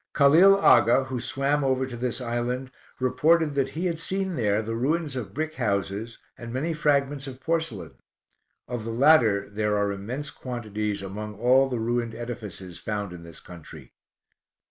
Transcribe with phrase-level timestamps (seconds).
[0.15, 4.73] Khalil Aga, who swam over to this island, reported that he had seen there the
[4.73, 7.93] ruins of brick houses, and many fragments of porcelain;
[8.67, 13.39] of the latter there are immense quantities among all the ruined edifices found in this
[13.39, 13.93] country.